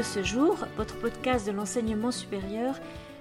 de 0.00 0.04
ce 0.04 0.22
jour, 0.22 0.56
votre 0.78 0.98
podcast 0.98 1.46
de 1.46 1.52
l'enseignement 1.52 2.10
supérieur 2.10 2.74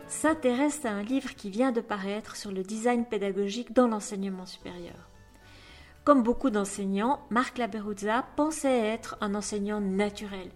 s'intéresse 0.08 0.86
à 0.86 0.92
un 0.92 1.04
livre 1.04 1.36
qui 1.36 1.50
vient 1.50 1.74
de 1.74 1.82
paraître 1.82 2.38
sur 2.38 2.54
le 2.54 2.64
design 2.64 3.04
pédagogique 3.04 3.74
dans 3.74 3.90
l'enseignement 3.90 4.46
supérieur. 4.46 5.10
Comme 6.06 6.24
beaucoup 6.24 6.50
d'enseignants, 6.50 7.20
Marc 7.32 7.58
Laberuzza 7.58 8.24
pensait 8.38 8.80
être 8.80 9.18
un 9.20 9.36
enseignant 9.36 9.82
naturel. 9.82 10.52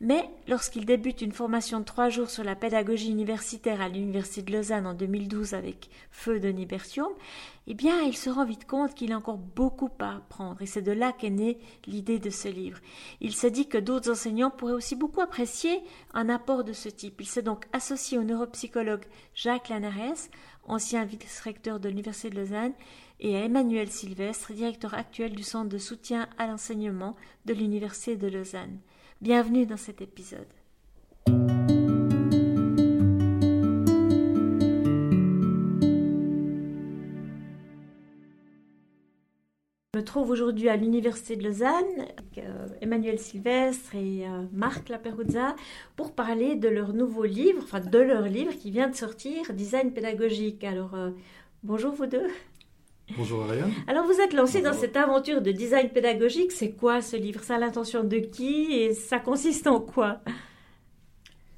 Mais 0.00 0.30
lorsqu'il 0.46 0.84
débute 0.84 1.22
une 1.22 1.32
formation 1.32 1.80
de 1.80 1.84
trois 1.84 2.08
jours 2.08 2.30
sur 2.30 2.44
la 2.44 2.54
pédagogie 2.54 3.10
universitaire 3.10 3.80
à 3.80 3.88
l'Université 3.88 4.42
de 4.42 4.52
Lausanne 4.52 4.86
en 4.86 4.94
2012 4.94 5.54
avec 5.54 5.90
Feu 6.12 6.38
de 6.38 6.52
Bertium, 6.52 7.08
eh 7.66 7.74
bien, 7.74 8.00
il 8.02 8.16
se 8.16 8.30
rend 8.30 8.44
vite 8.44 8.64
compte 8.64 8.94
qu'il 8.94 9.12
a 9.12 9.16
encore 9.16 9.38
beaucoup 9.38 9.90
à 9.98 10.16
apprendre. 10.18 10.62
Et 10.62 10.66
c'est 10.66 10.82
de 10.82 10.92
là 10.92 11.12
qu'est 11.12 11.30
née 11.30 11.58
l'idée 11.86 12.20
de 12.20 12.30
ce 12.30 12.46
livre. 12.46 12.78
Il 13.20 13.34
s'est 13.34 13.50
dit 13.50 13.68
que 13.68 13.76
d'autres 13.76 14.12
enseignants 14.12 14.52
pourraient 14.52 14.72
aussi 14.72 14.94
beaucoup 14.94 15.20
apprécier 15.20 15.82
un 16.14 16.28
apport 16.28 16.62
de 16.62 16.72
ce 16.72 16.88
type. 16.88 17.20
Il 17.20 17.26
s'est 17.26 17.42
donc 17.42 17.64
associé 17.72 18.18
au 18.18 18.22
neuropsychologue 18.22 19.04
Jacques 19.34 19.68
Lanares, 19.68 20.28
ancien 20.68 21.04
vice-recteur 21.06 21.80
de 21.80 21.88
l'Université 21.88 22.30
de 22.30 22.36
Lausanne, 22.36 22.72
et 23.18 23.36
à 23.36 23.40
Emmanuel 23.40 23.90
Sylvestre, 23.90 24.52
directeur 24.52 24.94
actuel 24.94 25.34
du 25.34 25.42
Centre 25.42 25.68
de 25.68 25.78
soutien 25.78 26.28
à 26.38 26.46
l'enseignement 26.46 27.16
de 27.46 27.52
l'Université 27.52 28.16
de 28.16 28.28
Lausanne. 28.28 28.78
Bienvenue 29.20 29.66
dans 29.66 29.76
cet 29.76 30.00
épisode. 30.00 30.46
Je 39.92 39.98
me 39.98 40.04
trouve 40.04 40.30
aujourd'hui 40.30 40.68
à 40.68 40.76
l'Université 40.76 41.34
de 41.34 41.42
Lausanne 41.42 41.72
avec 41.98 42.38
euh, 42.38 42.68
Emmanuel 42.80 43.18
Sylvestre 43.18 43.96
et 43.96 44.24
euh, 44.24 44.44
Marc 44.52 44.88
Laperuzza 44.88 45.56
pour 45.96 46.12
parler 46.14 46.54
de 46.54 46.68
leur 46.68 46.92
nouveau 46.92 47.24
livre, 47.24 47.60
enfin 47.64 47.80
de 47.80 47.98
leur 47.98 48.22
livre 48.22 48.52
qui 48.52 48.70
vient 48.70 48.88
de 48.88 48.94
sortir, 48.94 49.52
Design 49.52 49.92
pédagogique. 49.92 50.62
Alors, 50.62 50.94
euh, 50.94 51.10
bonjour 51.64 51.92
vous 51.92 52.06
deux. 52.06 52.28
Bonjour 53.16 53.44
Ariane. 53.44 53.72
Alors 53.86 54.04
vous 54.04 54.20
êtes 54.20 54.32
lancé 54.32 54.60
dans 54.60 54.72
cette 54.72 54.96
aventure 54.96 55.40
de 55.40 55.50
design 55.50 55.88
pédagogique. 55.88 56.52
C'est 56.52 56.72
quoi 56.72 57.00
ce 57.00 57.16
livre? 57.16 57.42
Ça 57.42 57.56
a 57.56 57.58
l'intention 57.58 58.04
de 58.04 58.18
qui? 58.18 58.72
Et 58.72 58.94
ça 58.94 59.18
consiste 59.18 59.66
en 59.66 59.80
quoi? 59.80 60.20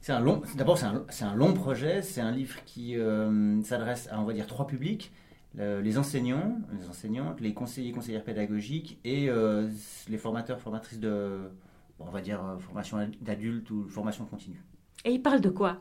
C'est 0.01 0.13
un 0.13 0.21
long, 0.21 0.43
d'abord 0.57 0.79
c'est 0.79 0.87
un, 0.87 1.05
un, 1.29 1.35
long 1.35 1.53
projet, 1.53 2.01
c'est 2.03 2.21
un 2.23 2.31
livre 2.31 2.65
qui 2.65 2.97
euh, 2.97 3.61
s'adresse 3.63 4.09
à 4.11 4.21
on 4.21 4.25
va 4.25 4.33
dire 4.33 4.47
trois 4.47 4.67
publics. 4.67 5.13
Les 5.59 5.99
enseignants, 5.99 6.59
les 6.79 6.89
enseignantes, 6.89 7.41
les 7.41 7.53
conseillers, 7.53 7.91
conseillères 7.91 8.23
pédagogiques 8.23 9.01
et 9.05 9.29
euh, 9.29 9.69
les 10.09 10.17
formateurs, 10.17 10.61
formatrices 10.61 11.01
de, 11.01 11.41
on 11.99 12.11
va 12.11 12.21
dire 12.21 12.45
euh, 12.45 12.59
formation 12.59 12.99
d'adultes 13.21 13.71
ou 13.71 13.89
formation 13.89 14.25
continue. 14.25 14.63
Et 15.05 15.11
il 15.11 15.21
parle 15.21 15.41
de 15.41 15.51
quoi? 15.51 15.79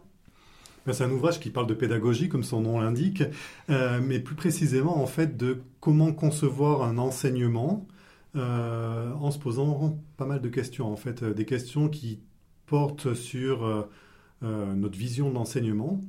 C'est 0.94 1.04
un 1.04 1.12
ouvrage 1.12 1.40
qui 1.40 1.50
parle 1.50 1.68
de 1.68 1.74
pédagogie, 1.74 2.30
comme 2.30 2.44
son 2.44 2.62
nom 2.62 2.80
l'indique, 2.80 3.24
euh, 3.70 4.00
mais 4.04 4.20
plus 4.20 4.36
précisément 4.36 5.02
en 5.02 5.08
fait 5.08 5.38
de 5.38 5.62
comment 5.80 6.14
concevoir 6.14 6.84
un 6.84 6.98
enseignement 6.98 7.88
euh, 8.36 9.12
en 9.14 9.32
se 9.32 9.40
posant 9.40 10.00
pas 10.18 10.26
mal 10.26 10.42
de 10.42 10.50
questions, 10.50 10.92
en 10.92 10.96
fait, 10.96 11.24
euh, 11.24 11.34
des 11.34 11.46
questions 11.46 11.90
qui 11.90 12.20
portent 12.66 13.14
sur 13.16 13.88
notre 14.42 14.98
vision 14.98 15.30
de 15.30 15.34
l'enseignement, 15.34 16.00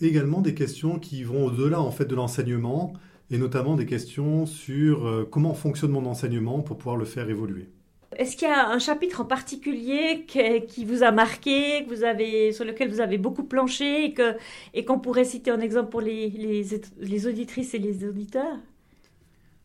également 0.00 0.42
des 0.42 0.54
questions 0.54 0.98
qui 0.98 1.24
vont 1.24 1.46
au-delà 1.46 1.80
en 1.80 1.90
fait 1.90 2.04
de 2.04 2.14
l'enseignement, 2.14 2.92
et 3.30 3.38
notamment 3.38 3.74
des 3.74 3.86
questions 3.86 4.44
sur 4.44 5.26
comment 5.30 5.54
fonctionne 5.54 5.90
mon 5.90 6.04
enseignement 6.04 6.60
pour 6.60 6.76
pouvoir 6.76 6.96
le 6.96 7.06
faire 7.06 7.30
évoluer. 7.30 7.70
Est-ce 8.16 8.36
qu'il 8.36 8.48
y 8.48 8.50
a 8.50 8.68
un 8.68 8.78
chapitre 8.78 9.20
en 9.20 9.26
particulier 9.26 10.24
qui 10.26 10.84
vous 10.86 11.02
a 11.02 11.10
marqué, 11.10 11.84
que 11.84 11.94
vous 11.94 12.04
avez, 12.04 12.52
sur 12.52 12.64
lequel 12.64 12.88
vous 12.88 13.00
avez 13.00 13.18
beaucoup 13.18 13.44
planché 13.44 14.14
et, 14.72 14.84
qu'on 14.84 14.98
pourrait 14.98 15.24
citer 15.24 15.52
en 15.52 15.60
exemple 15.60 15.90
pour 15.90 16.00
les, 16.00 16.30
les, 16.30 17.26
auditrices 17.26 17.74
et 17.74 17.78
les 17.78 18.08
auditeurs? 18.08 18.56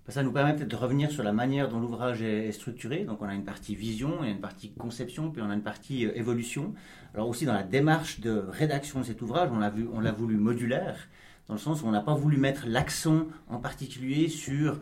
Ça 0.09 0.21
nous 0.21 0.33
permet 0.33 0.53
peut-être 0.53 0.67
de 0.67 0.75
revenir 0.75 1.09
sur 1.09 1.23
la 1.23 1.31
manière 1.31 1.69
dont 1.69 1.79
l'ouvrage 1.79 2.21
est 2.21 2.51
structuré. 2.51 3.05
Donc 3.05 3.21
on 3.21 3.27
a 3.29 3.33
une 3.33 3.45
partie 3.45 3.73
vision, 3.73 4.25
il 4.25 4.31
une 4.31 4.41
partie 4.41 4.71
conception, 4.71 5.31
puis 5.31 5.41
on 5.41 5.49
a 5.49 5.53
une 5.53 5.61
partie 5.61 6.05
euh, 6.05 6.11
évolution. 6.17 6.73
Alors 7.13 7.29
aussi 7.29 7.45
dans 7.45 7.53
la 7.53 7.63
démarche 7.63 8.19
de 8.19 8.43
rédaction 8.49 8.99
de 8.99 9.05
cet 9.05 9.21
ouvrage, 9.21 9.49
on 9.53 9.59
l'a, 9.59 9.69
vu, 9.69 9.87
on 9.93 10.01
l'a 10.01 10.11
voulu 10.11 10.35
modulaire, 10.35 11.07
dans 11.47 11.53
le 11.53 11.59
sens 11.59 11.81
où 11.81 11.87
on 11.87 11.91
n'a 11.91 12.01
pas 12.01 12.15
voulu 12.15 12.35
mettre 12.35 12.65
l'accent 12.67 13.27
en 13.47 13.59
particulier 13.59 14.27
sur 14.27 14.81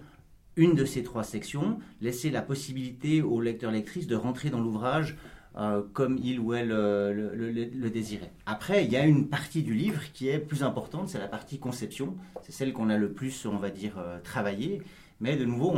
une 0.55 0.75
de 0.75 0.85
ces 0.85 1.03
trois 1.03 1.23
sections, 1.23 1.79
laisser 2.01 2.29
la 2.29 2.41
possibilité 2.41 3.21
au 3.21 3.41
lecteur-lectrice 3.41 4.07
de 4.07 4.15
rentrer 4.15 4.49
dans 4.49 4.59
l'ouvrage 4.59 5.15
euh, 5.57 5.81
comme 5.91 6.17
il 6.17 6.39
ou 6.39 6.53
elle 6.53 6.71
euh, 6.71 7.33
le, 7.35 7.89
désirait. 7.89 8.31
Après, 8.45 8.85
il 8.85 8.91
y 8.91 8.95
a 8.95 9.05
une 9.05 9.27
partie 9.27 9.63
du 9.63 9.73
livre 9.73 10.01
qui 10.13 10.29
est 10.29 10.39
plus 10.39 10.63
importante, 10.63 11.09
c'est 11.09 11.19
la 11.19 11.27
partie 11.27 11.59
conception. 11.59 12.15
C'est 12.41 12.53
celle 12.53 12.71
qu'on 12.71 12.89
a 12.89 12.97
le 12.97 13.11
plus, 13.11 13.45
on 13.45 13.57
va 13.57 13.69
dire, 13.69 13.97
euh, 13.97 14.19
travaillée. 14.23 14.81
Mais 15.21 15.35
de 15.35 15.45
nouveau, 15.45 15.75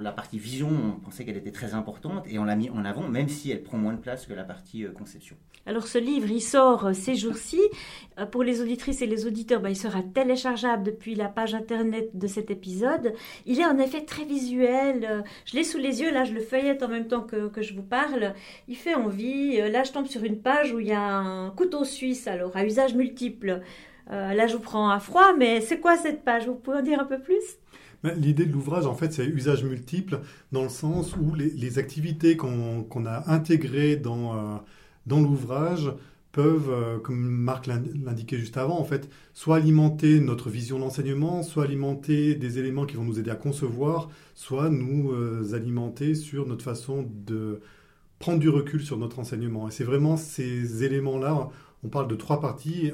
la 0.00 0.12
partie 0.12 0.38
vision, 0.38 0.68
on 0.68 1.00
pensait 1.00 1.24
qu'elle 1.24 1.36
était 1.36 1.50
très 1.50 1.74
importante 1.74 2.24
et 2.30 2.38
on 2.38 2.44
l'a 2.44 2.54
mis 2.54 2.70
en 2.70 2.84
avant, 2.84 3.08
même 3.08 3.28
si 3.28 3.50
elle 3.50 3.64
prend 3.64 3.78
moins 3.78 3.94
de 3.94 3.98
place 3.98 4.26
que 4.26 4.32
la 4.32 4.44
partie 4.44 4.84
euh, 4.84 4.92
conception. 4.92 5.34
Alors 5.66 5.88
ce 5.88 5.98
livre, 5.98 6.30
il 6.30 6.40
sort 6.40 6.86
euh, 6.86 6.92
ces 6.92 7.16
jours-ci. 7.16 7.60
Euh, 8.20 8.26
pour 8.26 8.44
les 8.44 8.62
auditrices 8.62 9.02
et 9.02 9.08
les 9.08 9.26
auditeurs, 9.26 9.60
bah, 9.60 9.70
il 9.70 9.76
sera 9.76 10.04
téléchargeable 10.04 10.84
depuis 10.84 11.16
la 11.16 11.28
page 11.28 11.52
internet 11.52 12.10
de 12.16 12.28
cet 12.28 12.52
épisode. 12.52 13.12
Il 13.44 13.58
est 13.58 13.66
en 13.66 13.76
effet 13.80 14.04
très 14.04 14.24
visuel. 14.24 15.24
Je 15.46 15.56
l'ai 15.56 15.64
sous 15.64 15.78
les 15.78 16.00
yeux, 16.00 16.12
là 16.12 16.22
je 16.22 16.32
le 16.32 16.40
feuillette 16.40 16.84
en 16.84 16.88
même 16.88 17.08
temps 17.08 17.22
que, 17.22 17.48
que 17.48 17.62
je 17.62 17.74
vous 17.74 17.82
parle. 17.82 18.34
Il 18.68 18.76
fait 18.76 18.94
envie. 18.94 19.56
Là 19.56 19.82
je 19.82 19.90
tombe 19.90 20.06
sur 20.06 20.22
une 20.22 20.40
page 20.40 20.72
où 20.72 20.78
il 20.78 20.86
y 20.86 20.92
a 20.92 21.02
un 21.02 21.50
couteau 21.50 21.82
suisse, 21.82 22.28
alors 22.28 22.56
à 22.56 22.64
usage 22.64 22.94
multiple. 22.94 23.62
là 24.10 24.46
je 24.46 24.54
vous 24.54 24.62
prends 24.62 24.90
à 24.90 25.00
froid, 25.00 25.34
mais 25.36 25.60
c'est 25.60 25.80
quoi 25.80 25.96
cette 25.96 26.22
page? 26.22 26.46
Vous 26.46 26.54
pouvez 26.54 26.78
en 26.78 26.82
dire 26.82 27.00
un 27.00 27.04
peu 27.04 27.18
plus? 27.18 27.58
L'idée 28.14 28.46
de 28.46 28.52
l'ouvrage, 28.52 28.86
en 28.86 28.94
fait, 28.94 29.12
c'est 29.12 29.26
usage 29.26 29.64
multiple, 29.64 30.20
dans 30.52 30.62
le 30.62 30.68
sens 30.68 31.16
où 31.16 31.34
les, 31.34 31.78
activités 31.78 32.36
qu'on 32.36 33.06
a 33.06 33.30
intégrées 33.30 33.96
dans, 33.96 34.34
euh, 34.34 34.58
l'ouvrage 35.06 35.92
peuvent, 36.32 36.70
euh, 36.70 36.98
comme 36.98 37.18
Marc 37.18 37.66
l'indiquait 37.66 38.38
juste 38.38 38.56
avant, 38.58 38.78
en 38.78 38.84
fait, 38.84 39.08
soit 39.34 39.56
alimenter 39.56 40.20
notre 40.20 40.50
vision 40.50 40.78
d'enseignement, 40.78 41.42
soit 41.42 41.64
alimenter 41.64 42.34
des 42.34 42.58
éléments 42.58 42.86
qui 42.86 42.96
vont 42.96 43.04
nous 43.04 43.18
aider 43.18 43.30
à 43.30 43.36
concevoir, 43.36 44.10
soit 44.34 44.68
nous 44.68 45.12
euh, 45.12 45.54
alimenter 45.54 46.14
sur 46.14 46.46
notre 46.46 46.64
façon 46.64 47.08
de 47.26 47.60
prendre 48.18 48.38
du 48.38 48.48
recul 48.48 48.82
sur 48.82 48.98
notre 48.98 49.18
enseignement. 49.18 49.68
Et 49.68 49.70
c'est 49.70 49.84
vraiment 49.84 50.16
ces 50.16 50.84
éléments-là, 50.84 51.48
on 51.84 51.88
parle 51.88 52.08
de 52.08 52.14
trois 52.14 52.40
parties, 52.40 52.92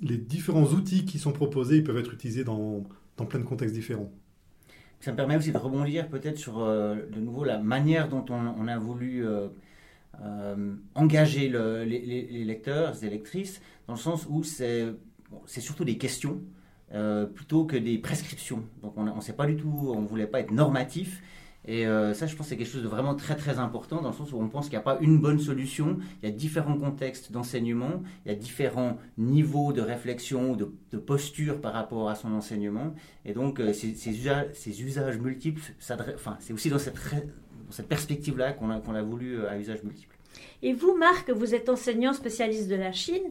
les 0.00 0.18
différents 0.18 0.66
outils 0.66 1.04
qui 1.04 1.18
sont 1.18 1.32
proposés, 1.32 1.76
ils 1.76 1.84
peuvent 1.84 1.98
être 1.98 2.12
utilisés 2.12 2.44
dans 2.44 2.84
plein 3.28 3.38
de 3.38 3.44
contextes 3.44 3.74
différents. 3.74 4.12
Ça 5.02 5.10
me 5.10 5.16
permet 5.16 5.36
aussi 5.36 5.50
de 5.50 5.58
rebondir 5.58 6.08
peut-être 6.08 6.38
sur 6.38 6.60
euh, 6.60 6.94
de 7.10 7.18
nouveau 7.18 7.42
la 7.42 7.58
manière 7.58 8.08
dont 8.08 8.24
on, 8.30 8.68
a 8.68 8.78
voulu 8.78 9.26
euh, 9.26 9.48
euh, 10.22 10.76
engager 10.94 11.48
les, 11.48 12.44
lecteurs, 12.44 12.94
les 13.02 13.10
lectrices, 13.10 13.60
dans 13.88 13.94
le 13.94 13.98
sens 13.98 14.28
où 14.30 14.44
c'est 14.44 14.94
surtout 15.48 15.84
des 15.84 15.98
questions 15.98 16.40
plutôt 17.34 17.64
que 17.64 17.76
des 17.76 17.98
prescriptions. 17.98 18.62
Donc 18.82 18.92
on 18.96 19.02
ne 19.02 19.20
sait 19.20 19.32
pas 19.32 19.46
du 19.46 19.56
tout, 19.56 19.92
on 19.92 20.02
ne 20.02 20.06
voulait 20.06 20.28
pas 20.28 20.38
être 20.38 20.52
normatif, 20.52 21.20
et 21.64 21.86
euh, 21.86 22.12
ça, 22.12 22.26
je 22.26 22.34
pense, 22.34 22.48
c'est 22.48 22.56
quelque 22.56 22.70
chose 22.70 22.82
de 22.82 22.88
vraiment 22.88 23.14
très 23.14 23.36
très 23.36 23.58
important 23.58 24.02
dans 24.02 24.08
le 24.08 24.14
sens 24.14 24.32
où 24.32 24.40
on 24.40 24.48
pense 24.48 24.64
qu'il 24.64 24.72
n'y 24.72 24.80
a 24.80 24.82
pas 24.82 24.98
une 25.00 25.18
bonne 25.18 25.38
solution. 25.38 25.98
Il 26.22 26.28
y 26.28 26.32
a 26.32 26.34
différents 26.34 26.76
contextes 26.76 27.30
d'enseignement, 27.30 28.02
il 28.24 28.32
y 28.32 28.34
a 28.34 28.38
différents 28.38 28.98
niveaux 29.16 29.72
de 29.72 29.80
réflexion, 29.80 30.56
de, 30.56 30.72
de 30.90 30.98
posture 30.98 31.60
par 31.60 31.72
rapport 31.72 32.10
à 32.10 32.16
son 32.16 32.32
enseignement. 32.32 32.94
Et 33.24 33.32
donc, 33.32 33.60
euh, 33.60 33.72
ces, 33.72 34.08
usages, 34.08 34.46
ces, 34.54 34.82
usages, 34.82 35.18
multiples, 35.18 35.62
enfin, 36.14 36.36
c'est 36.40 36.52
aussi 36.52 36.68
dans 36.68 36.80
cette, 36.80 36.98
cette 37.70 37.88
perspective-là 37.88 38.54
qu'on 38.54 38.70
a, 38.70 38.80
qu'on 38.80 38.96
a 38.96 39.02
voulu 39.02 39.38
euh, 39.38 39.50
à 39.50 39.56
usage 39.56 39.84
multiple. 39.84 40.16
Et 40.62 40.72
vous, 40.72 40.96
Marc, 40.96 41.30
vous 41.30 41.54
êtes 41.54 41.68
enseignant 41.68 42.12
spécialiste 42.12 42.68
de 42.68 42.76
la 42.76 42.90
Chine. 42.90 43.22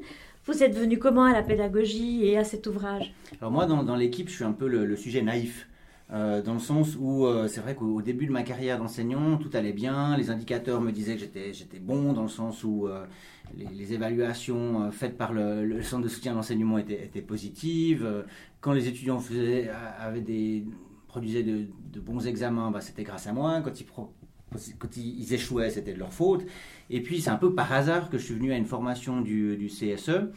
Vous 0.45 0.63
êtes 0.63 0.75
venu 0.75 0.99
comment 0.99 1.25
à 1.25 1.33
la 1.33 1.43
pédagogie 1.43 2.25
et 2.25 2.37
à 2.37 2.45
cet 2.45 2.65
ouvrage? 2.65 3.13
Alors 3.41 3.51
moi, 3.51 3.65
dans, 3.65 3.83
dans 3.83 3.95
l'équipe, 3.95 4.29
je 4.29 4.35
suis 4.35 4.43
un 4.43 4.53
peu 4.53 4.67
le 4.67 4.95
sujet 4.95 5.21
naïf. 5.21 5.67
Euh, 6.13 6.41
dans 6.41 6.53
le 6.53 6.59
sens 6.59 6.97
où 6.99 7.25
euh, 7.25 7.47
c'est 7.47 7.61
vrai 7.61 7.73
qu'au 7.73 8.01
début 8.01 8.25
de 8.25 8.33
ma 8.33 8.43
carrière 8.43 8.77
d'enseignant, 8.77 9.37
tout 9.37 9.49
allait 9.53 9.71
bien, 9.71 10.17
les 10.17 10.29
indicateurs 10.29 10.81
me 10.81 10.91
disaient 10.91 11.15
que 11.15 11.21
j'étais 11.53 11.79
bon, 11.79 12.11
dans 12.11 12.23
le 12.23 12.27
sens 12.27 12.65
où 12.65 12.87
euh, 12.87 13.05
les, 13.55 13.93
évaluations 13.93 14.91
faites 14.91 15.17
par 15.17 15.31
le, 15.31 15.81
centre 15.83 16.03
de 16.03 16.09
soutien 16.09 16.33
à 16.33 16.35
l'enseignement 16.35 16.77
étaient, 16.77 17.21
positives, 17.21 18.25
quand 18.59 18.73
les 18.73 18.89
étudiants 18.89 19.21
produisaient 21.07 21.43
de, 21.43 21.99
bons 22.01 22.27
examens, 22.27 22.71
bah, 22.71 22.81
c'était 22.81 23.03
grâce 23.03 23.27
à 23.27 23.33
moi, 23.33 23.61
quand 23.61 24.97
ils, 24.97 25.33
échouaient, 25.33 25.69
c'était 25.69 25.93
de 25.93 25.99
leur 25.99 26.11
faute. 26.11 26.45
Et 26.89 27.01
puis 27.01 27.21
c'est 27.21 27.29
un 27.29 27.37
peu 27.37 27.55
par 27.55 27.71
hasard 27.71 28.09
que 28.09 28.17
je 28.17 28.25
suis 28.25 28.35
venu 28.35 28.51
à 28.51 28.57
une 28.57 28.65
formation 28.65 29.21
du 29.21 29.69
CSE 29.69 30.29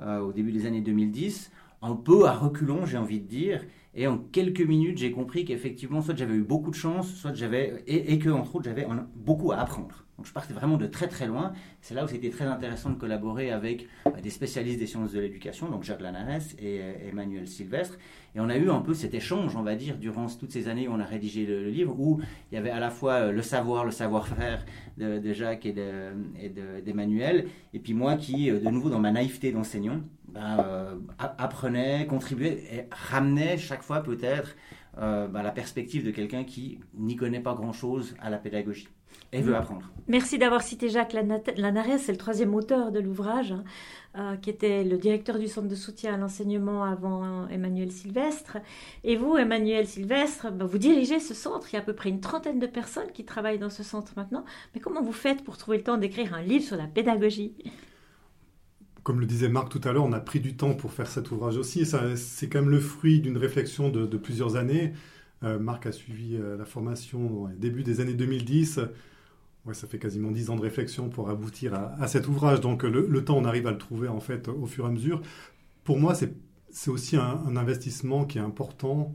au 0.00 0.32
début 0.32 0.52
des 0.52 0.64
années 0.64 0.80
2010 0.80 1.50
un 1.82 1.94
peu 1.94 2.26
à 2.26 2.32
reculons, 2.32 2.86
j'ai 2.86 2.98
envie 2.98 3.20
de 3.20 3.26
dire. 3.26 3.64
Et 3.94 4.06
en 4.06 4.18
quelques 4.18 4.60
minutes, 4.60 4.98
j'ai 4.98 5.10
compris 5.10 5.44
qu'effectivement, 5.44 6.02
soit 6.02 6.16
j'avais 6.16 6.34
eu 6.34 6.42
beaucoup 6.42 6.70
de 6.70 6.76
chance, 6.76 7.12
soit 7.14 7.34
j'avais, 7.34 7.82
et, 7.86 8.18
que, 8.18 8.28
entre 8.28 8.56
autres, 8.56 8.66
j'avais 8.66 8.86
beaucoup 9.16 9.52
à 9.52 9.56
apprendre. 9.56 10.04
Donc 10.18 10.26
je 10.26 10.32
partais 10.32 10.52
vraiment 10.52 10.76
de 10.76 10.86
très 10.86 11.06
très 11.06 11.28
loin. 11.28 11.52
C'est 11.80 11.94
là 11.94 12.04
où 12.04 12.08
c'était 12.08 12.30
très 12.30 12.44
intéressant 12.44 12.90
de 12.90 12.96
collaborer 12.96 13.52
avec 13.52 13.86
euh, 14.06 14.20
des 14.20 14.30
spécialistes 14.30 14.80
des 14.80 14.86
sciences 14.86 15.12
de 15.12 15.20
l'éducation, 15.20 15.70
donc 15.70 15.84
Jacques 15.84 16.00
Lanares 16.00 16.42
et 16.58 16.80
euh, 16.80 17.08
Emmanuel 17.08 17.46
Sylvestre. 17.46 17.98
Et 18.34 18.40
on 18.40 18.48
a 18.48 18.56
eu 18.56 18.68
un 18.68 18.80
peu 18.80 18.94
cet 18.94 19.14
échange, 19.14 19.54
on 19.54 19.62
va 19.62 19.76
dire, 19.76 19.96
durant 19.96 20.26
toutes 20.26 20.50
ces 20.50 20.66
années 20.66 20.88
où 20.88 20.92
on 20.92 20.98
a 20.98 21.04
rédigé 21.04 21.46
le, 21.46 21.68
livre, 21.70 21.94
où 21.98 22.20
il 22.50 22.56
y 22.56 22.58
avait 22.58 22.70
à 22.70 22.80
la 22.80 22.90
fois 22.90 23.12
euh, 23.12 23.32
le 23.32 23.42
savoir, 23.42 23.84
le 23.84 23.92
savoir-faire 23.92 24.66
de, 24.96 25.32
Jacques 25.32 25.66
et 25.66 25.72
d'Emmanuel, 26.84 27.46
et, 27.72 27.76
et, 27.76 27.80
puis 27.80 27.94
moi 27.94 28.16
qui, 28.16 28.50
de 28.50 28.70
nouveau 28.70 28.90
dans 28.90 28.98
ma 28.98 29.12
naïveté 29.12 29.52
d'enseignant, 29.52 30.00
ben, 30.28 31.00
apprenais, 31.18 32.06
contribuais 32.06 32.62
et 32.72 32.86
ramenais 32.90 33.56
chaque 33.58 33.82
fois 33.82 34.02
peut-être 34.02 34.56
ben, 34.96 35.42
la 35.42 35.52
perspective 35.52 36.04
de 36.04 36.10
quelqu'un 36.10 36.44
qui 36.44 36.80
n'y 36.94 37.16
connaît 37.16 37.40
pas 37.40 37.54
grand-chose 37.54 38.14
à 38.20 38.30
la 38.30 38.38
pédagogie 38.38 38.88
et 39.32 39.42
veut 39.42 39.54
apprendre. 39.54 39.90
Merci 40.06 40.38
d'avoir 40.38 40.62
cité 40.62 40.88
Jacques 40.88 41.12
Lanares, 41.12 41.98
c'est 41.98 42.12
le 42.12 42.18
troisième 42.18 42.54
auteur 42.54 42.92
de 42.92 42.98
l'ouvrage, 42.98 43.52
hein, 43.52 43.64
euh, 44.16 44.36
qui 44.36 44.48
était 44.48 44.84
le 44.84 44.96
directeur 44.96 45.38
du 45.38 45.48
centre 45.48 45.68
de 45.68 45.74
soutien 45.74 46.14
à 46.14 46.16
l'enseignement 46.16 46.82
avant 46.82 47.46
Emmanuel 47.48 47.92
Sylvestre. 47.92 48.56
Et 49.04 49.16
vous, 49.16 49.36
Emmanuel 49.36 49.86
Sylvestre, 49.86 50.50
bah, 50.50 50.64
vous 50.64 50.78
dirigez 50.78 51.20
ce 51.20 51.34
centre, 51.34 51.68
il 51.70 51.74
y 51.74 51.76
a 51.76 51.80
à 51.80 51.84
peu 51.84 51.94
près 51.94 52.08
une 52.08 52.20
trentaine 52.20 52.58
de 52.58 52.66
personnes 52.66 53.12
qui 53.12 53.24
travaillent 53.24 53.58
dans 53.58 53.70
ce 53.70 53.82
centre 53.82 54.12
maintenant. 54.16 54.44
Mais 54.74 54.80
comment 54.80 55.02
vous 55.02 55.12
faites 55.12 55.44
pour 55.44 55.58
trouver 55.58 55.78
le 55.78 55.84
temps 55.84 55.98
d'écrire 55.98 56.32
un 56.32 56.42
livre 56.42 56.64
sur 56.64 56.76
la 56.76 56.86
pédagogie? 56.86 57.52
Comme 59.08 59.20
le 59.20 59.26
disait 59.26 59.48
Marc 59.48 59.70
tout 59.70 59.80
à 59.84 59.92
l'heure, 59.92 60.04
on 60.04 60.12
a 60.12 60.20
pris 60.20 60.38
du 60.38 60.54
temps 60.54 60.74
pour 60.74 60.92
faire 60.92 61.08
cet 61.08 61.30
ouvrage 61.30 61.56
aussi. 61.56 61.86
C'est 61.86 62.48
quand 62.50 62.60
même 62.60 62.68
le 62.68 62.78
fruit 62.78 63.20
d'une 63.20 63.38
réflexion 63.38 63.88
de, 63.88 64.04
plusieurs 64.18 64.56
années. 64.56 64.92
Euh, 65.42 65.58
Marc 65.58 65.86
a 65.86 65.92
suivi 65.92 66.36
euh, 66.36 66.58
la 66.58 66.66
formation 66.66 67.48
début 67.56 67.84
des 67.84 68.00
années 68.00 68.12
2010 68.12 68.80
ça 69.72 69.86
fait 69.86 69.98
quasiment 69.98 70.30
dix 70.30 70.50
ans 70.50 70.56
de 70.56 70.60
réflexion 70.60 71.08
pour 71.08 71.30
aboutir 71.30 71.74
à, 71.74 72.06
cet 72.06 72.28
ouvrage. 72.28 72.60
Donc 72.60 72.82
le, 72.82 73.24
temps, 73.24 73.36
on 73.38 73.44
arrive 73.44 73.66
à 73.66 73.70
le 73.70 73.78
trouver 73.78 74.08
en 74.08 74.20
fait 74.20 74.48
au 74.48 74.66
fur 74.66 74.84
et 74.84 74.88
à 74.88 74.90
mesure. 74.90 75.22
Pour 75.84 75.98
moi, 75.98 76.14
c'est 76.14 76.90
aussi 76.90 77.16
un, 77.16 77.56
investissement 77.56 78.24
qui 78.26 78.38
est 78.38 78.42
important 78.42 79.12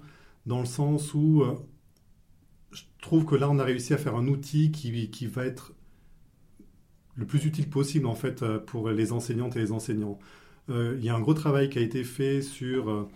dans 0.47 0.59
le 0.59 0.65
sens 0.65 1.13
où 1.13 1.43
euh, 1.43 1.55
je 2.71 2.83
trouve 3.01 3.25
que 3.25 3.35
là, 3.35 3.47
on 3.47 3.59
a 3.59 3.63
réussi 3.63 3.93
à 3.93 3.97
faire 3.97 4.15
un 4.15 4.27
outil 4.27 4.71
qui, 4.71 5.09
qui 5.11 5.27
va 5.27 5.45
être 5.45 5.73
le 7.15 7.25
plus 7.25 7.45
utile 7.45 7.69
possible 7.69 8.07
en 8.07 8.15
fait 8.15 8.43
euh, 8.43 8.59
pour 8.59 8.89
les 8.89 9.11
enseignantes 9.11 9.55
et 9.55 9.59
les 9.59 9.71
enseignants. 9.71 10.19
Euh, 10.69 10.95
il 10.99 11.05
y 11.05 11.09
a 11.09 11.15
un 11.15 11.19
gros 11.19 11.33
travail 11.33 11.69
qui 11.69 11.79
a 11.79 11.81
été 11.81 12.03
fait 12.03 12.41
sur 12.41 13.07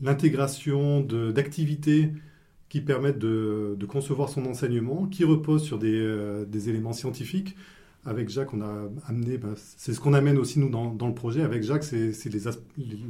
l'intégration 0.00 1.00
d'activités 1.00 2.10
qui 2.74 2.80
permettent 2.80 3.20
de, 3.20 3.86
concevoir 3.86 4.28
son 4.28 4.46
enseignement, 4.46 5.06
qui 5.06 5.22
repose 5.22 5.62
sur 5.62 5.78
des, 5.78 5.94
euh, 5.94 6.44
éléments 6.66 6.92
scientifiques. 6.92 7.54
Avec 8.04 8.28
Jacques, 8.28 8.52
on 8.52 8.62
a 8.62 8.90
amené, 9.06 9.38
ben, 9.38 9.54
c'est 9.56 9.94
ce 9.94 10.00
qu'on 10.00 10.12
amène 10.12 10.38
aussi 10.38 10.58
nous 10.58 10.68
dans, 10.68 11.06
le 11.06 11.14
projet. 11.14 11.42
Avec 11.42 11.62
Jacques, 11.62 11.84
c'est 11.84 12.12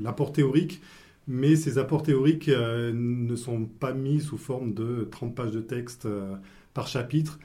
l'apport 0.02 0.34
théorique, 0.34 0.82
mais 1.26 1.56
ces 1.56 1.78
apports 1.78 2.02
théoriques 2.02 2.50
euh, 2.50 2.92
ne 2.94 3.34
sont 3.36 3.64
pas 3.64 3.94
mis 3.94 4.20
sous 4.20 4.36
forme 4.36 4.74
de 4.74 5.08
30 5.10 5.34
pages 5.34 5.52
de 5.52 5.60
texte 5.60 6.04
euh, 6.04 6.36
par 6.74 6.86
chapitre. 6.86 7.38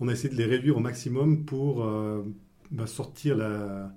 On 0.00 0.08
a 0.08 0.12
essayé 0.12 0.28
de 0.28 0.38
les 0.38 0.44
réduire 0.44 0.76
au 0.76 0.80
maximum 0.80 1.44
pour 1.44 1.86
ben, 2.70 2.86
sortir 2.86 3.36
la, 3.36 3.94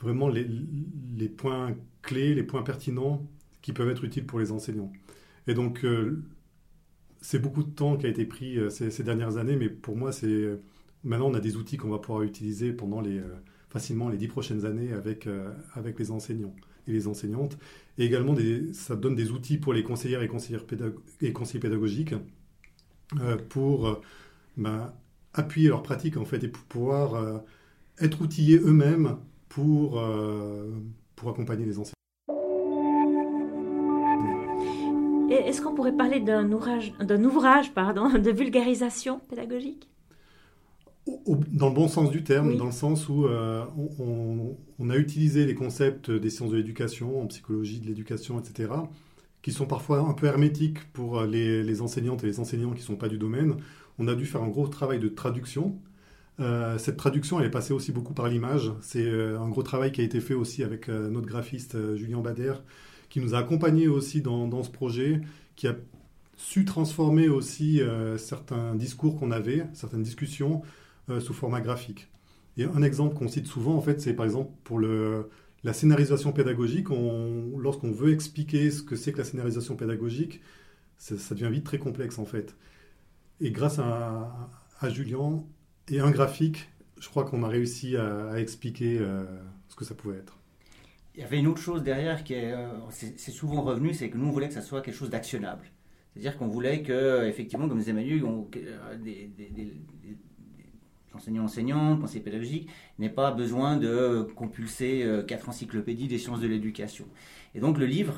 vraiment 0.00 0.28
les, 0.28 1.28
points 1.28 1.76
clés, 2.02 2.34
les 2.34 2.42
points 2.42 2.62
pertinents 2.62 3.24
qui 3.62 3.72
peuvent 3.72 3.88
être 3.88 4.04
utiles 4.04 4.26
pour 4.26 4.40
les 4.40 4.50
enseignants. 4.50 4.92
Et 5.46 5.54
donc, 5.54 5.84
c'est 7.26 7.40
beaucoup 7.40 7.64
de 7.64 7.70
temps 7.70 7.96
qui 7.96 8.06
a 8.06 8.08
été 8.08 8.24
pris 8.24 8.56
euh, 8.56 8.70
ces, 8.70 9.02
dernières 9.02 9.36
années, 9.36 9.56
mais 9.56 9.68
pour 9.68 9.96
moi, 9.96 10.12
c'est 10.12 10.26
euh, 10.26 10.62
maintenant 11.02 11.28
on 11.28 11.34
a 11.34 11.40
des 11.40 11.56
outils 11.56 11.76
qu'on 11.76 11.88
va 11.90 11.98
pouvoir 11.98 12.22
utiliser 12.22 12.72
pendant 12.72 13.00
les 13.00 13.18
euh, 13.18 13.34
facilement 13.68 14.08
les 14.08 14.16
dix 14.16 14.28
prochaines 14.28 14.64
années 14.64 14.92
avec 14.92 15.28
les 15.98 16.10
enseignants 16.12 16.54
et 16.86 16.92
les 16.92 17.08
enseignantes, 17.08 17.58
et 17.98 18.04
également 18.04 18.36
ça 18.72 18.94
donne 18.94 19.16
des 19.16 19.32
outils 19.32 19.58
pour 19.58 19.72
les 19.72 19.82
conseillères 19.82 20.22
et 20.22 20.28
conseillers 20.28 21.60
pédagogiques 21.60 22.14
pour 23.48 24.00
bah, 24.56 24.94
appuyer 25.34 25.68
leur 25.68 25.82
pratique 25.82 26.16
en 26.16 26.24
fait 26.24 26.42
et 26.44 26.48
pour 26.48 26.62
pouvoir 26.64 27.42
être 28.00 28.20
outillés 28.22 28.58
eux-mêmes 28.58 29.18
pour 29.48 30.02
pour 31.14 31.30
accompagner 31.30 31.64
les 31.64 31.78
enseignants. 31.78 31.96
est-ce 35.46 35.60
qu'on 35.60 35.74
pourrait 35.74 35.96
parler 35.96 36.20
d'un 36.20 36.50
ouvrage, 36.52 36.92
d'un 37.00 37.22
ouvrage 37.24 37.72
pardon, 37.72 38.08
de 38.18 38.30
vulgarisation 38.30 39.20
pédagogique? 39.28 39.88
Dans 41.26 41.68
le 41.68 41.74
bon 41.74 41.86
sens 41.86 42.10
du 42.10 42.24
terme, 42.24 42.56
dans 42.56 42.66
le 42.66 42.72
sens 42.72 43.08
où 43.08 43.26
euh, 43.26 43.64
on, 44.80 44.90
a 44.90 44.96
utilisé 44.96 45.46
les 45.46 45.54
concepts 45.54 46.10
des 46.10 46.30
sciences 46.30 46.50
de 46.50 46.56
l'éducation, 46.56 47.22
en 47.22 47.26
psychologie 47.26 47.78
de 47.78 47.86
l'éducation, 47.86 48.40
etc., 48.40 48.70
qui 49.40 49.52
sont 49.52 49.66
parfois 49.66 50.00
un 50.00 50.14
peu 50.14 50.26
hermétiques 50.26 50.92
pour 50.92 51.22
les, 51.22 51.80
enseignantes 51.80 52.24
et 52.24 52.26
les 52.26 52.40
enseignants 52.40 52.72
qui 52.72 52.80
ne 52.80 52.86
sont 52.86 52.96
pas 52.96 53.08
du 53.08 53.18
domaine. 53.18 53.54
On 53.98 54.08
a 54.08 54.14
dû 54.14 54.26
faire 54.26 54.42
un 54.42 54.48
gros 54.48 54.68
travail 54.68 54.98
de 54.98 55.08
traduction. 55.08 55.78
Euh, 56.38 56.76
cette 56.78 56.96
traduction, 56.96 57.40
elle 57.40 57.46
est 57.46 57.50
passée 57.50 57.72
aussi 57.72 57.92
beaucoup 57.92 58.12
par 58.12 58.28
l'image. 58.28 58.72
C'est 58.80 59.06
euh, 59.06 59.40
un 59.40 59.48
gros 59.48 59.62
travail 59.62 59.92
qui 59.92 60.00
a 60.00 60.04
été 60.04 60.20
fait 60.20 60.34
aussi 60.34 60.62
avec 60.62 60.88
notre 60.88 61.26
graphiste 61.26 61.96
Julien 61.96 62.20
Bader, 62.20 62.54
qui 63.08 63.20
nous 63.20 63.34
a 63.34 63.38
accompagnés 63.38 63.88
aussi 63.88 64.20
dans, 64.20 64.62
ce 64.62 64.70
projet, 64.70 65.20
qui 65.54 65.68
a 65.68 65.76
su 66.36 66.64
transformer 66.64 67.28
aussi 67.28 67.80
euh, 67.80 68.18
certains 68.18 68.74
discours 68.74 69.18
qu'on 69.18 69.30
avait, 69.30 69.66
certaines 69.72 70.02
discussions, 70.02 70.62
euh, 71.10 71.20
sous 71.20 71.32
format 71.32 71.60
graphique. 71.60 72.08
Et 72.56 72.64
un 72.64 72.82
exemple 72.82 73.16
qu'on 73.16 73.28
cite 73.28 73.46
souvent, 73.46 73.74
en 73.74 73.82
fait, 73.82 74.00
c'est 74.00 74.14
par 74.14 74.24
exemple 74.24 74.50
pour 74.64 74.80
la 74.80 75.72
scénarisation 75.72 76.32
pédagogique. 76.32 76.86
Lorsqu'on 77.58 77.90
veut 77.90 78.12
expliquer 78.12 78.70
ce 78.70 78.82
que 78.82 78.96
c'est 78.96 79.12
que 79.12 79.18
la 79.18 79.24
scénarisation 79.24 79.76
pédagogique, 79.76 80.40
ça, 80.96 81.34
devient 81.34 81.50
vite 81.50 81.64
très 81.64 81.78
complexe, 81.78 82.18
en 82.18 82.24
fait. 82.24 82.56
Et 83.40 83.50
grâce 83.50 83.78
à, 83.78 84.48
à 84.80 84.88
Julien 84.88 85.42
et 85.88 86.00
un 86.00 86.10
graphique, 86.10 86.68
je 86.98 87.08
crois 87.08 87.24
qu'on 87.24 87.42
a 87.42 87.48
réussi 87.48 87.96
à, 87.96 88.38
expliquer 88.38 88.98
euh, 88.98 89.24
ce 89.68 89.76
que 89.76 89.84
ça 89.84 89.94
pouvait 89.94 90.16
être. 90.16 90.38
Il 91.14 91.20
y 91.20 91.24
avait 91.24 91.38
une 91.38 91.46
autre 91.46 91.60
chose 91.60 91.82
derrière 91.82 92.24
qui 92.24 92.34
est, 92.34 92.52
euh, 92.52 92.68
c'est 92.90 93.30
souvent 93.30 93.62
revenu, 93.62 93.94
c'est 93.94 94.10
que 94.10 94.18
nous 94.18 94.26
on 94.26 94.30
voulait 94.30 94.48
que 94.48 94.54
ça 94.54 94.62
soit 94.62 94.82
quelque 94.82 94.94
chose 94.94 95.10
d'actionnable. 95.10 95.66
C'est-à-dire 96.12 96.36
qu'on 96.38 96.48
voulait 96.48 96.82
que, 96.82 97.26
effectivement, 97.26 97.68
comme 97.68 97.78
disait 97.78 97.92
Manu, 97.92 98.22
on, 98.22 98.48
euh, 98.56 98.96
des, 98.96 99.30
des, 99.36 99.76
enseignants, 101.14 101.44
enseignantes, 101.44 102.00
conseillers 102.00 102.24
pédagogiques, 102.24 102.68
n'aient 102.98 103.08
pas 103.08 103.30
besoin 103.30 103.76
de 103.76 104.26
compulser 104.34 105.06
quatre 105.26 105.48
encyclopédies 105.48 106.08
des 106.08 106.18
sciences 106.18 106.40
de 106.40 106.46
l'éducation. 106.46 107.06
Et 107.54 107.60
donc 107.60 107.78
le 107.78 107.86
livre, 107.86 108.14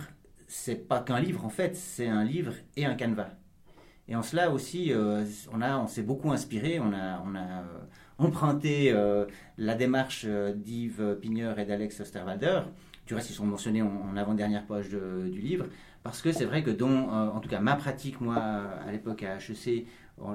c'est 0.49 0.88
pas 0.88 1.00
qu'un 1.00 1.21
livre 1.21 1.45
en 1.45 1.49
fait, 1.49 1.76
c'est 1.76 2.09
un 2.09 2.25
livre 2.25 2.54
et 2.76 2.87
un 2.87 2.95
canevas. 2.95 3.31
Et 4.09 4.17
en 4.17 4.23
cela 4.23 4.50
aussi, 4.50 4.93
on, 5.53 5.61
a, 5.61 5.79
on 5.79 5.87
s'est 5.87 6.03
beaucoup 6.03 6.33
inspiré, 6.33 6.81
on 6.81 6.93
a, 6.93 7.23
on 7.27 7.35
a 7.35 7.65
emprunté 8.17 8.95
la 9.59 9.75
démarche 9.75 10.25
d'Yves 10.25 11.19
Pigneur 11.21 11.59
et 11.59 11.67
d'Alex 11.67 12.00
Osterwalder, 12.00 12.62
du 13.09 13.15
reste, 13.15 13.31
ils 13.31 13.35
sont 13.35 13.47
mentionnés 13.47 13.83
en, 13.83 14.17
avant-dernière 14.17 14.67
page 14.67 14.91
du 14.91 15.41
livre, 15.41 15.67
parce 16.03 16.23
que 16.23 16.31
c'est 16.31 16.45
vrai 16.45 16.62
que 16.62 16.71
dans, 16.71 16.88
euh, 16.88 17.31
en 17.31 17.41
tout 17.41 17.49
cas, 17.49 17.61
ma 17.61 17.75
pratique, 17.75 18.21
moi, 18.21 18.37
à 18.37 18.93
l'époque 18.93 19.23
à 19.23 19.37
HEC, 19.37 19.87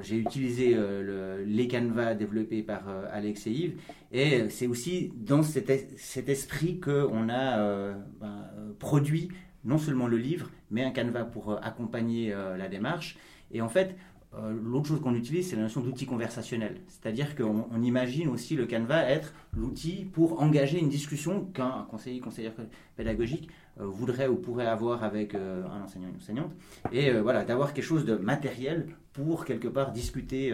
j'ai 0.01 0.17
utilisé 0.17 0.73
euh, 0.75 1.43
les 1.45 1.67
canevas 1.67 2.15
développés 2.15 2.63
par 2.63 2.87
euh, 2.87 3.05
Alex 3.11 3.47
et 3.47 3.51
Yves, 3.51 3.79
et 4.11 4.49
c'est 4.49 4.67
aussi 4.67 5.13
dans 5.15 5.43
cet, 5.43 5.69
esprit 5.69 6.79
qu'on 6.79 7.29
a 7.29 7.93
ben, 8.19 8.49
produit 8.79 9.29
non 9.65 9.77
seulement 9.77 10.07
le 10.07 10.17
livre, 10.17 10.49
mais 10.71 10.83
un 10.83 10.91
canevas 10.91 11.25
pour 11.25 11.63
accompagner 11.63 12.33
la 12.57 12.67
démarche. 12.67 13.17
Et 13.53 13.61
en 13.61 13.69
fait, 13.69 13.95
euh, 14.35 14.51
l'autre 14.63 14.87
chose 14.87 15.01
qu'on 15.01 15.13
utilise, 15.13 15.49
c'est 15.49 15.55
la 15.55 15.63
notion 15.63 15.81
d'outil 15.81 16.05
conversationnel. 16.05 16.77
C'est-à-dire 16.87 17.35
qu'on 17.35 17.81
imagine 17.81 18.29
aussi 18.29 18.55
le 18.55 18.65
Canva 18.65 19.03
être 19.09 19.33
l'outil 19.55 20.05
pour 20.11 20.41
engager 20.41 20.79
une 20.79 20.89
discussion 20.89 21.45
qu'un 21.45 21.85
conseiller, 21.89 22.19
conseillère 22.19 22.53
pédagogique 22.95 23.49
euh, 23.79 23.85
voudrait 23.85 24.27
ou 24.27 24.35
pourrait 24.35 24.65
avoir 24.65 25.03
avec 25.03 25.35
euh, 25.35 25.63
un 25.67 25.83
enseignant, 25.83 26.09
une 26.09 26.15
enseignante. 26.15 26.51
Et 26.91 27.11
voilà, 27.11 27.45
d'avoir 27.45 27.73
quelque 27.73 27.85
chose 27.85 28.05
de 28.05 28.15
matériel 28.15 28.87
pour 29.13 29.45
quelque 29.45 29.67
part 29.67 29.91
discuter 29.91 30.51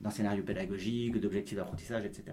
d'un 0.00 0.10
scénario 0.10 0.42
pédagogique, 0.42 1.20
d'objectifs 1.20 1.56
d'apprentissage, 1.56 2.04
etc. 2.04 2.32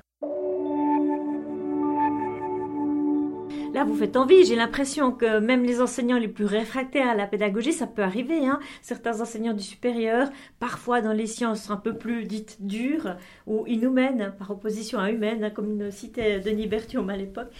Là, 3.77 3.83
vous 3.83 3.93
faites 3.93 4.17
envie. 4.17 4.43
J'ai 4.43 4.55
l'impression 4.55 5.11
que 5.11 5.37
même 5.37 5.63
les 5.63 5.81
enseignants 5.81 6.17
les 6.17 6.27
plus 6.27 6.45
réfractaires 6.45 7.09
à 7.09 7.13
la 7.13 7.27
pédagogie, 7.27 7.73
ça 7.73 7.85
peut 7.85 8.01
arriver. 8.01 8.43
Hein. 8.47 8.59
Certains 8.81 9.21
enseignants 9.21 9.53
du 9.53 9.61
supérieur, 9.61 10.31
parfois 10.59 11.01
dans 11.01 11.13
les 11.13 11.27
sciences 11.27 11.69
un 11.69 11.77
peu 11.77 11.93
plus 11.93 12.23
dites 12.23 12.57
dures 12.59 13.17
ou 13.45 13.67
inhumaines, 13.67 14.33
par 14.39 14.49
opposition 14.49 14.97
à 14.97 15.11
humaines, 15.11 15.43
hein, 15.43 15.51
comme 15.51 15.91
citait 15.91 16.39
Denis 16.39 16.65
Berthiaume 16.65 17.11
à 17.11 17.17
l'époque, 17.17 17.51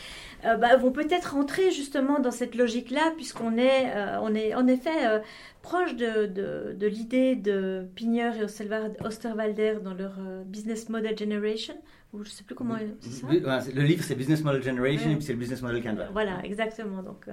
bah, 0.44 0.76
vont 0.78 0.92
peut-être 0.92 1.36
rentrer 1.36 1.70
justement 1.70 2.18
dans 2.18 2.32
cette 2.32 2.56
logique-là, 2.56 3.14
puisqu'on 3.16 3.56
est, 3.56 3.94
on 4.20 4.34
est 4.34 4.56
en 4.56 4.66
effet 4.66 5.22
proche 5.62 5.96
de, 5.96 6.26
de, 6.26 6.88
l'idée 6.88 7.36
de 7.36 7.86
Pigneur 7.94 8.34
et 8.38 8.44
Osterwalder 8.44 9.76
dans 9.84 9.94
leur 9.94 10.14
Business 10.48 10.90
Model 10.90 11.16
Generation, 11.16 11.76
ou 12.14 12.24
je 12.24 12.30
sais 12.30 12.44
plus 12.44 12.56
comment 12.56 12.78
c'est 13.02 13.10
ça. 13.10 13.28
Le 13.28 13.84
livre 13.84 14.04
c'est 14.04 14.16
Business 14.16 14.44
Model 14.44 14.64
Generation 14.64 15.12
et 15.12 15.16
puis 15.16 15.26
c'est 15.26 15.34
le 15.34 15.40
Business 15.40 15.62
Model 15.62 15.84
Canva. 15.84 16.10
Voilà, 16.12 16.44
exactement. 16.44 17.04
Donc 17.04 17.28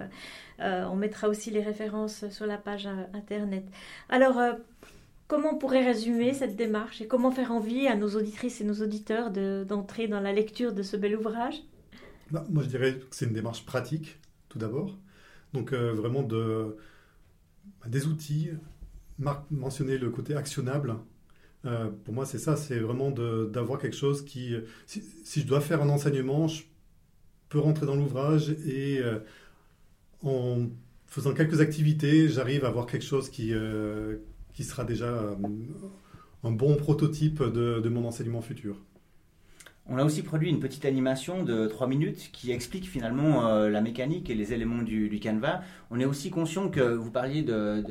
on 0.58 0.96
mettra 0.96 1.28
aussi 1.28 1.50
les 1.50 1.62
références 1.62 2.28
sur 2.30 2.46
la 2.46 2.58
page 2.58 2.88
internet. 3.14 3.64
Alors 4.08 4.40
Comment 5.26 5.54
on 5.54 5.58
pourrait 5.58 5.84
résumer 5.84 6.34
cette 6.34 6.54
démarche 6.54 7.00
et 7.00 7.06
comment 7.06 7.30
faire 7.30 7.50
envie 7.50 7.88
à 7.88 7.96
nos 7.96 8.10
auditrices 8.10 8.60
et 8.60 8.64
nos 8.64 8.82
auditeurs 8.82 9.30
d'entrer 9.30 10.06
dans 10.06 10.20
la 10.20 10.32
lecture 10.32 10.74
de 10.74 10.82
ce 10.82 10.96
bel 10.96 11.16
ouvrage? 11.16 11.62
Bah, 12.30 12.44
Moi, 12.50 12.62
je 12.62 12.68
dirais 12.68 12.98
que 12.98 13.06
c'est 13.10 13.24
une 13.24 13.32
démarche 13.32 13.64
pratique, 13.64 14.18
tout 14.50 14.58
d'abord. 14.58 14.98
Donc, 15.54 15.72
euh, 15.72 15.92
vraiment 15.92 16.22
de, 16.22 16.76
bah, 17.80 17.88
des 17.88 18.06
outils. 18.06 18.50
Marc 19.18 19.50
mentionnait 19.50 19.96
le 19.96 20.10
côté 20.10 20.36
actionnable. 20.36 20.96
Euh, 21.64 21.88
pour 22.04 22.14
moi, 22.14 22.26
c'est 22.26 22.38
ça, 22.38 22.56
c'est 22.56 22.78
vraiment 22.78 23.10
d'avoir 23.10 23.80
quelque 23.80 23.96
chose 23.96 24.24
qui... 24.24 24.54
Si, 24.86 25.02
je 25.40 25.46
dois 25.46 25.60
faire 25.60 25.82
un 25.82 25.88
enseignement, 25.88 26.48
je 26.48 26.62
peux 27.48 27.58
rentrer 27.58 27.86
dans 27.86 27.96
l'ouvrage 27.96 28.50
et 28.66 28.98
euh, 28.98 29.18
en 30.22 30.66
faisant 31.06 31.32
quelques 31.32 31.60
activités, 31.60 32.28
j'arrive 32.28 32.64
à 32.64 32.68
avoir 32.68 32.86
quelque 32.86 33.04
chose 33.04 33.30
qui 33.30 33.52
qui 34.54 34.64
sera 34.64 34.84
déjà 34.84 35.06
euh, 35.06 35.34
un 36.44 36.50
bon 36.50 36.76
prototype 36.76 37.42
de, 37.42 37.88
mon 37.88 38.06
enseignement 38.06 38.40
futur. 38.40 38.76
On 39.86 39.98
a 39.98 40.04
aussi 40.04 40.22
produit 40.22 40.48
une 40.48 40.60
petite 40.60 40.86
animation 40.86 41.42
de 41.42 41.66
3 41.66 41.86
minutes 41.88 42.30
qui 42.32 42.52
explique 42.52 42.88
finalement 42.88 43.46
euh, 43.46 43.68
la 43.68 43.82
mécanique 43.82 44.30
et 44.30 44.34
les 44.34 44.54
éléments 44.54 44.82
du, 44.82 45.20
Canva. 45.22 45.60
On 45.90 46.00
est 46.00 46.06
aussi 46.06 46.30
conscient 46.30 46.70
que 46.70 46.80
vous 46.80 47.10
parliez 47.10 47.42
de, 47.42 47.84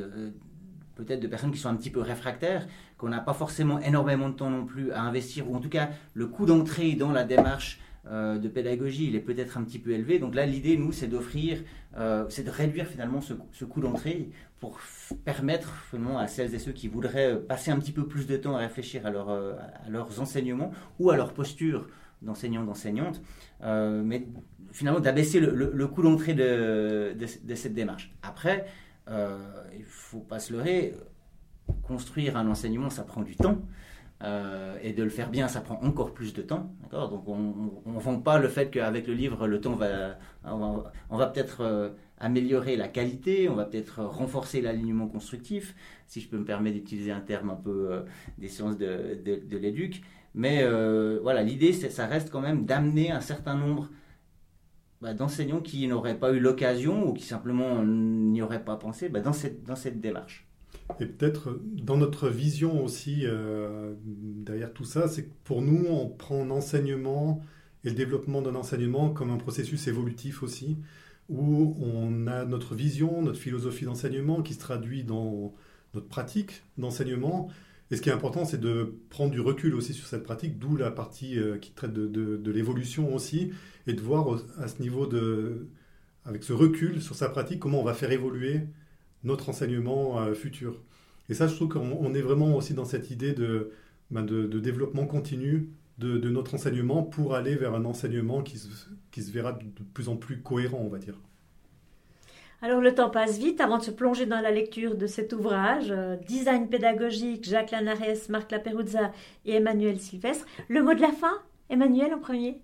peut-être 0.96 1.20
de 1.20 1.28
personnes 1.28 1.52
qui 1.52 1.60
sont 1.60 1.70
un 1.70 1.76
petit 1.76 1.92
peu 1.92 2.02
réfractaires, 2.02 2.68
qu'on 3.04 3.10
n'a 3.10 3.20
pas 3.20 3.34
forcément 3.34 3.80
énormément 3.80 4.30
de 4.30 4.36
temps 4.36 4.50
non 4.50 4.66
plus 4.66 4.92
à 4.92 5.02
investir, 5.02 5.50
ou 5.50 5.56
en 5.56 5.60
tout 5.60 5.70
cas 5.70 5.90
le 6.14 6.28
coût 6.28 6.46
d'entrée 6.46 6.94
dans 6.94 7.12
la 7.12 7.26
démarche 7.26 7.82
euh, 8.08 8.38
de 8.38 8.48
pédagogie, 8.48 9.08
il 9.08 9.16
est 9.16 9.20
peut-être 9.20 9.58
un 9.58 9.64
petit 9.64 9.80
peu 9.80 9.92
élevé. 9.92 10.20
Donc 10.20 10.36
là, 10.36 10.46
l'idée, 10.46 10.78
nous, 10.78 10.94
c'est 10.94 11.08
d'offrir, 11.08 11.64
c'est 12.30 12.44
de 12.44 12.50
réduire 12.50 12.88
finalement 12.88 13.20
ce, 13.22 13.66
coût 13.66 13.82
d'entrée 13.82 14.30
pour 14.64 14.80
permettre 15.26 15.74
finalement 15.92 16.18
à 16.18 16.28
celles 16.28 16.56
et 16.56 16.60
ceux 16.60 16.72
qui 16.72 16.88
voudraient 16.88 17.38
passer 17.38 17.70
un 17.70 17.78
petit 17.78 17.92
peu 17.92 18.08
plus 18.08 18.28
de 18.28 18.38
temps 18.38 18.56
à 18.56 18.60
réfléchir 18.60 19.06
à, 19.06 19.12
leur, 19.12 19.30
euh, 19.30 19.56
à 19.86 19.90
leurs 19.90 20.22
enseignements 20.22 20.72
ou 21.00 21.10
à 21.10 21.18
leur 21.18 21.34
posture 21.34 21.90
d'enseignant, 22.22 22.64
d'enseignante, 22.64 23.22
euh, 23.62 24.02
mais 24.06 24.26
finalement 24.72 25.02
d'abaisser 25.02 25.42
le, 25.42 25.72
le, 25.74 25.88
coût 25.88 26.02
d'entrée 26.02 26.34
de, 26.34 27.14
de, 27.14 27.56
cette 27.56 27.74
démarche. 27.74 28.14
Après, 28.24 28.66
euh, 29.10 29.38
il 29.74 29.82
ne 29.82 29.86
faut 29.86 30.22
pas 30.22 30.40
se 30.40 30.54
leurrer, 30.54 30.96
construire 31.84 32.38
un 32.38 32.48
enseignement, 32.48 32.90
ça 32.90 33.04
prend 33.04 33.22
du 33.22 33.36
temps. 33.36 33.62
et 34.82 34.94
de 34.94 35.04
le 35.04 35.10
faire 35.10 35.30
bien, 35.30 35.48
ça 35.48 35.60
prend 35.62 35.80
encore 35.82 36.14
plus 36.14 36.34
de 36.34 36.42
temps. 36.42 36.74
Donc 36.92 37.28
on 37.28 37.92
ne 37.92 38.00
vend 38.00 38.20
pas 38.20 38.40
le 38.40 38.48
fait 38.48 38.70
qu'avec 38.70 39.08
le 39.08 39.14
livre, 39.14 39.48
le 39.48 39.60
temps 39.60 39.76
va... 39.76 40.18
On 40.46 41.18
va, 41.18 41.28
peut-être 41.28 41.94
améliorer 42.24 42.78
la 42.78 42.88
qualité, 42.88 43.50
on 43.50 43.56
va 43.56 43.66
peut-être 43.66 44.02
renforcer 44.02 44.62
l'alignement 44.62 45.08
constructif, 45.08 45.76
si 46.08 46.22
je 46.22 46.30
peux 46.30 46.38
me 46.38 46.46
permettre 46.46 46.78
d'utiliser 46.78 47.12
un 47.12 47.20
terme 47.20 47.50
un 47.50 47.56
peu 47.56 47.92
euh, 47.92 48.02
des 48.38 48.48
sciences 48.48 48.78
de, 48.78 49.20
de, 49.24 49.58
l'éduc. 49.58 50.02
Mais 50.34 50.64
euh, 50.64 51.20
voilà, 51.22 51.44
l'idée, 51.44 51.74
ça 51.74 52.08
reste 52.08 52.30
quand 52.30 52.40
même 52.40 52.66
d'amener 52.66 53.12
un 53.12 53.20
certain 53.20 53.56
nombre 53.56 53.90
bah, 55.02 55.14
d'enseignants 55.14 55.60
qui 55.60 55.86
n'auraient 55.88 56.18
pas 56.18 56.32
eu 56.32 56.40
l'occasion 56.40 57.10
ou 57.10 57.14
qui 57.14 57.26
simplement 57.26 57.84
n'y 57.84 58.42
auraient 58.42 58.64
pas 58.64 58.78
pensé 58.78 59.10
bah, 59.10 59.20
dans, 59.20 59.34
cette, 59.34 59.64
dans 59.64 59.76
cette 59.76 60.00
démarche. 60.00 60.48
Et 61.00 61.06
peut-être 61.06 61.60
dans 61.64 61.98
notre 61.98 62.30
vision 62.30 62.84
aussi, 62.84 63.22
euh, 63.24 63.94
derrière 64.04 64.74
tout 64.74 64.86
ça, 64.86 65.08
c'est 65.08 65.26
que 65.26 65.32
pour 65.44 65.62
nous, 65.62 65.86
on 65.88 66.08
prend 66.08 66.46
l'enseignement 66.46 67.42
et 67.84 67.90
le 67.90 67.96
développement 67.96 68.42
d'un 68.42 68.56
enseignement 68.56 69.10
comme 69.10 69.32
un 69.32 69.38
processus 69.38 69.88
évolutif 69.88 70.44
aussi 70.44 70.78
où 71.30 71.76
on 71.80 72.28
a 72.28 72.46
notre 72.46 72.76
vision, 72.76 73.22
notre 73.22 73.40
philosophie 73.40 73.86
d'enseignement 73.86 74.42
qui 74.42 74.54
se 74.54 74.60
traduit 74.60 75.04
dans 75.04 75.54
notre 75.94 76.08
pratique 76.08 76.64
d'enseignement. 76.78 77.50
Et 77.92 77.96
ce 77.96 78.02
qui 78.02 78.10
est 78.10 78.14
important, 78.14 78.46
c'est 78.46 78.60
de 78.60 78.96
prendre 79.10 79.32
du 79.32 79.40
recul 79.40 79.76
aussi 79.76 79.94
sur 79.94 80.08
cette 80.08 80.24
pratique, 80.24 80.60
d'où 80.60 80.76
la 80.76 80.92
partie 80.92 81.38
euh, 81.40 81.58
qui 81.58 81.72
traite 81.72 81.94
de, 81.94 82.52
l'évolution 82.52 83.14
aussi, 83.14 83.52
et 83.88 83.94
de 83.94 84.02
voir 84.02 84.40
à 84.58 84.68
ce 84.68 84.82
niveau 84.82 85.06
de, 85.06 85.68
avec 86.26 86.44
ce 86.44 86.54
recul 86.54 87.02
sur 87.02 87.16
sa 87.16 87.30
pratique, 87.30 87.60
comment 87.60 87.82
on 87.82 87.84
va 87.84 87.94
faire 87.94 88.12
évoluer 88.12 88.62
notre 89.24 89.50
enseignement 89.50 90.20
euh, 90.20 90.34
futur. 90.34 90.82
Et 91.30 91.34
ça, 91.34 91.48
je 91.48 91.56
trouve 91.56 91.70
qu'on 91.70 92.14
est 92.14 92.22
vraiment 92.22 92.56
aussi 92.56 92.74
dans 92.74 92.86
cette 92.86 93.12
idée 93.12 93.34
de, 93.34 93.72
ben 94.12 94.24
de, 94.24 94.60
développement 94.60 95.06
continu 95.06 95.70
de, 95.98 96.30
notre 96.30 96.56
enseignement 96.56 97.04
pour 97.04 97.36
aller 97.36 97.56
vers 97.56 97.74
un 97.74 97.86
enseignement 97.86 98.42
qui 98.42 98.58
se, 98.58 98.68
qui 99.12 99.22
se 99.22 99.32
verra 99.32 99.54
de 99.54 99.84
plus 99.94 100.10
en 100.10 100.18
plus 100.18 100.42
cohérent, 100.42 100.82
on 100.84 100.90
va 100.90 101.00
dire. 101.00 101.16
Alors 102.64 102.80
le 102.80 102.96
temps 102.96 103.10
passe 103.10 103.40
vite 103.40 103.60
avant 103.60 103.78
de 103.78 103.84
se 103.84 103.92
plonger 103.92 104.26
dans 104.26 104.40
la 104.40 104.50
lecture 104.50 104.96
de 104.96 105.06
cet 105.06 105.34
ouvrage, 105.34 105.92
euh, 105.92 106.16
Design 106.16 106.70
pédagogique, 106.70 107.44
Jacques 107.44 107.72
Lanares, 107.72 108.30
Marc 108.30 108.52
Laperuzza 108.52 109.12
et 109.46 109.56
Emmanuel 109.56 110.00
Sylvestre. 110.00 110.46
Le 110.70 110.82
mot 110.82 110.94
de 110.94 111.02
la 111.02 111.12
fin, 111.12 111.42
Emmanuel 111.70 112.14
en 112.14 112.20
premier? 112.20 112.62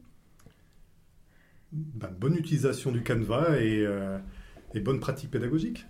Ben, 1.73 2.15
Bonne 2.17 2.35
utilisation 2.35 2.93
du 2.93 3.03
Canva 3.03 3.59
et, 3.59 3.85
euh, 3.85 4.17
et 4.73 4.79
bonne 4.79 5.01
pratique 5.01 5.31
pédagogique. 5.31 5.85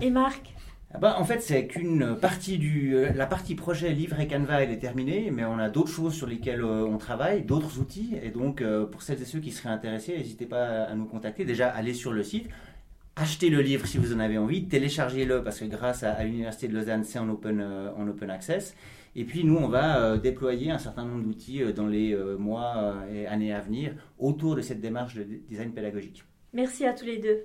Et 0.00 0.10
Marc 0.10 0.54
ah 0.92 0.98
bah, 0.98 1.16
en 1.18 1.24
fait, 1.24 1.40
c'est 1.40 1.68
qu'une 1.68 2.16
partie 2.16 2.58
du. 2.58 2.96
Euh, 2.96 3.12
la 3.14 3.26
partie 3.26 3.54
projet 3.54 3.92
livre 3.92 4.18
et 4.18 4.26
Canva, 4.26 4.62
elle 4.62 4.72
est 4.72 4.78
terminée, 4.78 5.30
mais 5.30 5.44
on 5.44 5.56
a 5.58 5.68
d'autres 5.68 5.92
choses 5.92 6.14
sur 6.14 6.26
lesquelles 6.26 6.62
euh, 6.62 6.84
on 6.84 6.98
travaille, 6.98 7.42
d'autres 7.42 7.78
outils. 7.78 8.16
Et 8.20 8.30
donc, 8.30 8.60
euh, 8.60 8.86
pour 8.86 9.02
celles 9.02 9.22
et 9.22 9.24
ceux 9.24 9.38
qui 9.38 9.52
seraient 9.52 9.68
intéressés, 9.68 10.16
n'hésitez 10.16 10.46
pas 10.46 10.82
à 10.84 10.94
nous 10.96 11.04
contacter. 11.04 11.44
Déjà, 11.44 11.68
allez 11.68 11.94
sur 11.94 12.12
le 12.12 12.24
site, 12.24 12.48
achetez 13.14 13.50
le 13.50 13.60
livre 13.60 13.86
si 13.86 13.98
vous 13.98 14.12
en 14.12 14.18
avez 14.18 14.36
envie, 14.36 14.66
téléchargez-le 14.66 15.44
parce 15.44 15.60
que 15.60 15.66
grâce 15.66 16.02
à, 16.02 16.24
l'Université 16.24 16.66
de 16.66 16.74
Lausanne, 16.74 17.04
c'est 17.04 17.20
en 17.20 17.28
open, 17.28 17.64
en 17.96 18.08
open 18.08 18.28
access. 18.28 18.74
Et 19.14 19.24
puis, 19.24 19.44
nous, 19.44 19.56
on 19.56 19.68
va 19.68 20.18
déployer 20.18 20.72
un 20.72 20.78
certain 20.78 21.04
nombre 21.04 21.22
d'outils 21.22 21.62
dans 21.72 21.86
les 21.86 22.16
mois 22.38 22.96
et 23.12 23.26
années 23.26 23.52
à 23.52 23.60
venir 23.60 23.94
autour 24.18 24.56
de 24.56 24.60
cette 24.60 24.80
démarche 24.80 25.14
de 25.14 25.24
design 25.48 25.72
pédagogique. 25.72 26.24
Merci 26.52 26.84
à 26.84 26.94
tous 26.94 27.06
les 27.06 27.18
deux. 27.18 27.44